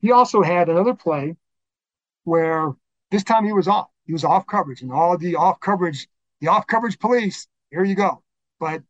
He 0.00 0.12
also 0.12 0.42
had 0.42 0.68
another 0.68 0.94
play 0.94 1.36
where 2.24 2.74
this 3.10 3.24
time 3.24 3.44
he 3.44 3.52
was 3.52 3.68
off. 3.68 3.88
He 4.04 4.12
was 4.12 4.24
off 4.24 4.46
coverage 4.46 4.82
and 4.82 4.92
all 4.92 5.16
the 5.18 5.36
off 5.36 5.60
coverage, 5.60 6.08
the 6.40 6.48
off 6.48 6.66
coverage 6.66 6.98
police, 6.98 7.48
here 7.70 7.84
you 7.84 7.94
go. 7.94 8.22
But 8.60 8.82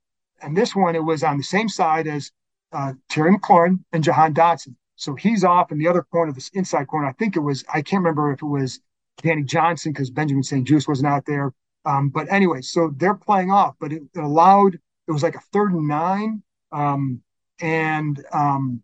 and 0.43 0.57
this 0.57 0.77
one, 0.77 0.95
it 0.95 1.05
was 1.05 1.23
on 1.23 1.39
the 1.39 1.45
same 1.45 1.69
side 1.69 2.07
as 2.07 2.31
uh, 2.73 2.93
Terry 3.09 3.35
McLaurin 3.35 3.83
and 3.93 4.05
Jahan 4.05 4.35
Dotson. 4.35 4.75
So 4.97 5.15
he's 5.15 5.45
off 5.45 5.73
in 5.73 5.79
the 5.79 5.89
other 5.89 6.03
corner, 6.03 6.33
this 6.33 6.49
inside 6.51 6.87
corner. 6.89 7.07
I 7.07 7.13
think 7.13 7.37
it 7.37 7.41
was, 7.41 7.65
I 7.73 7.83
can't 7.83 8.01
remember 8.01 8.33
if 8.33 8.43
it 8.43 8.47
was 8.47 8.81
Danny 9.23 9.43
Johnson 9.43 9.93
because 9.93 10.11
Benjamin 10.11 10.43
St-Juste 10.43 10.89
wasn't 10.89 11.09
out 11.09 11.25
there, 11.27 11.53
um, 11.87 12.09
but 12.09 12.31
anyway, 12.31 12.61
so 12.63 12.93
they're 12.97 13.15
playing 13.15 13.51
off, 13.51 13.77
but 13.79 13.93
it, 13.93 14.03
it, 14.15 14.21
allowed 14.21 14.75
it 14.75 15.13
was 15.13 15.23
like 15.23 15.37
a 15.37 15.41
third 15.53 15.73
and 15.73 15.87
nine, 15.87 16.43
um, 16.73 17.23
and 17.61 18.23
um, 18.33 18.83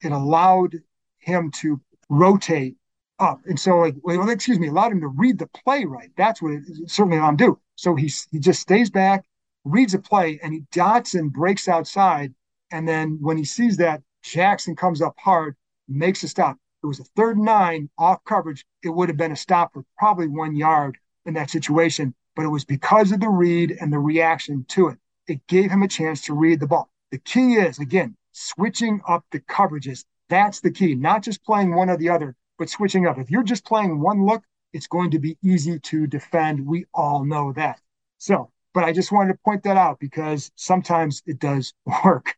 it 0.00 0.12
allowed 0.12 0.74
him 1.18 1.50
to 1.60 1.80
rotate 2.08 2.76
up. 3.18 3.40
And 3.46 3.58
so, 3.58 3.78
like, 3.78 3.96
well, 4.02 4.28
excuse 4.28 4.58
me, 4.58 4.68
allowed 4.68 4.92
him 4.92 5.00
to 5.00 5.08
read 5.08 5.38
the 5.38 5.48
play 5.48 5.84
right. 5.84 6.10
That's 6.16 6.40
what 6.40 6.52
it, 6.52 6.62
certainly 6.86 7.18
allowed 7.18 7.30
him 7.30 7.36
to 7.38 7.44
do. 7.44 7.60
So 7.76 7.94
he 7.94 8.10
he 8.30 8.38
just 8.38 8.60
stays 8.60 8.90
back, 8.90 9.24
reads 9.64 9.94
a 9.94 9.98
play, 9.98 10.38
and 10.42 10.52
he 10.52 10.62
dots 10.72 11.14
and 11.14 11.32
breaks 11.32 11.68
outside. 11.68 12.34
And 12.70 12.86
then 12.86 13.18
when 13.20 13.36
he 13.36 13.44
sees 13.44 13.76
that 13.78 14.02
Jackson 14.22 14.76
comes 14.76 15.00
up 15.00 15.14
hard, 15.18 15.56
makes 15.88 16.22
a 16.22 16.28
stop. 16.28 16.56
it 16.82 16.86
was 16.86 17.00
a 17.00 17.04
third 17.16 17.38
nine 17.38 17.88
off 17.98 18.22
coverage, 18.24 18.64
it 18.82 18.90
would 18.90 19.08
have 19.08 19.16
been 19.16 19.32
a 19.32 19.36
stop 19.36 19.72
for 19.72 19.84
probably 19.96 20.28
one 20.28 20.54
yard 20.54 20.98
in 21.26 21.34
that 21.34 21.50
situation. 21.50 22.14
But 22.36 22.44
it 22.44 22.50
was 22.50 22.64
because 22.64 23.10
of 23.10 23.20
the 23.20 23.28
read 23.28 23.76
and 23.80 23.92
the 23.92 23.98
reaction 23.98 24.64
to 24.68 24.88
it. 24.88 24.98
It 25.26 25.46
gave 25.48 25.70
him 25.70 25.82
a 25.82 25.88
chance 25.88 26.22
to 26.22 26.34
read 26.34 26.60
the 26.60 26.66
ball. 26.66 26.88
The 27.10 27.18
key 27.18 27.54
is, 27.54 27.78
again, 27.78 28.16
switching 28.32 29.00
up 29.08 29.24
the 29.32 29.40
coverages. 29.40 30.04
That's 30.28 30.60
the 30.60 30.70
key, 30.70 30.94
not 30.94 31.22
just 31.22 31.44
playing 31.44 31.74
one 31.74 31.90
or 31.90 31.96
the 31.96 32.10
other, 32.10 32.34
but 32.58 32.68
switching 32.68 33.06
up. 33.06 33.18
If 33.18 33.30
you're 33.30 33.42
just 33.42 33.64
playing 33.64 34.00
one 34.00 34.26
look, 34.26 34.42
it's 34.72 34.86
going 34.86 35.10
to 35.12 35.18
be 35.18 35.38
easy 35.42 35.78
to 35.78 36.06
defend. 36.06 36.66
We 36.66 36.86
all 36.92 37.24
know 37.24 37.52
that. 37.54 37.80
So, 38.18 38.50
but 38.74 38.84
I 38.84 38.92
just 38.92 39.12
wanted 39.12 39.32
to 39.32 39.38
point 39.44 39.62
that 39.62 39.76
out 39.76 39.98
because 39.98 40.50
sometimes 40.54 41.22
it 41.26 41.38
does 41.38 41.72
work. 42.04 42.36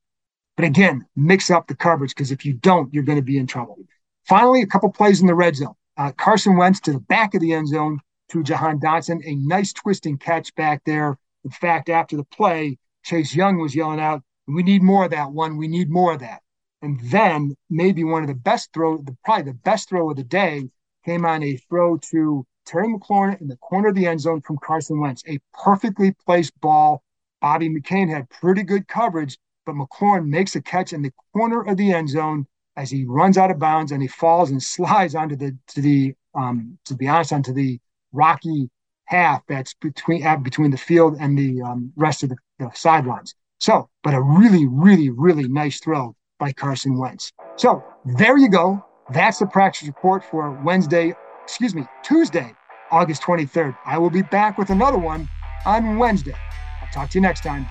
But 0.56 0.66
again, 0.66 1.06
mix 1.16 1.50
up 1.50 1.66
the 1.66 1.75
coverage 1.75 2.11
because 2.11 2.30
if 2.30 2.44
you 2.44 2.52
don't, 2.52 2.92
you're 2.92 3.02
going 3.02 3.18
to 3.18 3.23
be 3.23 3.38
in 3.38 3.47
trouble. 3.47 3.78
Finally, 4.26 4.62
a 4.62 4.66
couple 4.66 4.90
plays 4.90 5.20
in 5.20 5.26
the 5.26 5.35
red 5.35 5.56
zone. 5.56 5.75
Uh, 5.97 6.12
Carson 6.12 6.56
Wentz 6.56 6.80
to 6.80 6.92
the 6.92 7.00
back 7.00 7.35
of 7.35 7.40
the 7.40 7.52
end 7.52 7.68
zone 7.68 7.99
to 8.28 8.42
Jahan 8.42 8.78
Dotson, 8.78 9.20
a 9.25 9.35
nice 9.35 9.73
twisting 9.73 10.18
catch 10.18 10.54
back 10.54 10.82
there. 10.85 11.18
In 11.44 11.50
fact, 11.50 11.88
after 11.88 12.16
the 12.16 12.25
play, 12.25 12.78
Chase 13.04 13.35
Young 13.35 13.59
was 13.59 13.75
yelling 13.75 14.00
out, 14.00 14.23
"We 14.47 14.62
need 14.62 14.82
more 14.82 15.04
of 15.06 15.11
that 15.11 15.32
one. 15.32 15.56
We 15.56 15.66
need 15.66 15.90
more 15.90 16.12
of 16.12 16.20
that." 16.20 16.42
And 16.82 16.99
then 17.10 17.54
maybe 17.68 18.04
one 18.04 18.22
of 18.22 18.28
the 18.28 18.34
best 18.34 18.72
throw, 18.72 19.04
probably 19.25 19.52
the 19.52 19.58
best 19.58 19.88
throw 19.88 20.10
of 20.10 20.16
the 20.16 20.25
day, 20.25 20.68
came 21.04 21.25
on 21.26 21.42
a 21.42 21.56
throw 21.56 21.99
to 22.10 22.46
Terry 22.64 22.88
McLaurin 22.88 23.40
in 23.40 23.49
the 23.49 23.56
corner 23.56 23.88
of 23.88 23.94
the 23.94 24.06
end 24.06 24.20
zone 24.20 24.40
from 24.40 24.58
Carson 24.58 25.00
Wentz. 25.00 25.22
A 25.28 25.38
perfectly 25.52 26.12
placed 26.25 26.58
ball. 26.60 27.02
Bobby 27.40 27.68
McCain 27.68 28.08
had 28.08 28.28
pretty 28.30 28.62
good 28.62 28.87
coverage, 28.87 29.38
but 29.66 29.75
McLaurin 29.75 30.26
makes 30.26 30.56
a 30.56 30.62
catch 30.62 30.92
in 30.92 31.02
the 31.02 31.12
corner 31.34 31.62
of 31.62 31.76
the 31.76 31.92
end 31.92 32.08
zone 32.08 32.46
as 32.76 32.90
he 32.90 33.04
runs 33.04 33.37
out 33.37 33.50
of 33.50 33.58
bounds 33.58 33.92
and 33.92 34.02
he 34.02 34.08
falls 34.08 34.50
and 34.50 34.62
slides 34.75 35.14
onto 35.14 35.37
the 35.37 35.56
to 35.68 35.80
the 35.80 36.14
um, 36.34 36.78
to 36.84 36.94
be 36.94 37.08
honest 37.08 37.32
onto 37.32 37.52
the 37.52 37.80
rocky 38.12 38.70
half 39.04 39.42
that's 39.49 39.75
between 39.75 40.25
uh, 40.25 40.37
between 40.37 40.70
the 40.70 40.78
field 40.78 41.16
and 41.18 41.37
the 41.37 41.60
um, 41.62 41.92
rest 41.96 42.22
of 42.22 42.28
the, 42.28 42.37
the 42.58 42.70
sidelines. 42.75 43.34
So, 43.58 43.90
but 44.02 44.14
a 44.14 44.22
really, 44.22 44.66
really, 44.66 45.10
really 45.10 45.49
nice 45.49 45.80
throw 45.80 46.14
by 46.40 46.52
Carson 46.52 46.99
Wentz. 46.99 47.32
So 47.59 47.85
there 48.04 48.38
you 48.38 48.50
go. 48.50 48.85
That's 49.14 49.40
the 49.40 49.47
practice 49.47 49.88
report 49.88 50.25
for 50.25 50.52
Wednesday, 50.64 51.14
excuse 51.44 51.76
me, 51.76 51.87
Tuesday, 52.04 52.54
August 52.92 53.23
23rd. 53.25 53.76
I 53.87 53.99
will 53.99 54.11
be 54.11 54.23
back 54.23 54.59
with 54.59 54.70
another 54.70 54.99
one 54.99 55.30
on 55.66 55.99
Wednesday. 55.99 56.35
I'll 56.82 56.88
talk 56.88 57.11
to 57.12 57.18
you 57.18 57.23
next 57.23 57.42
time. 57.42 57.70